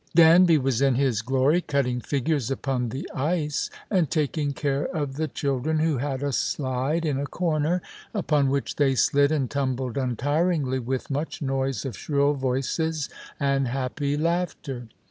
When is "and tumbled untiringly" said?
9.31-10.79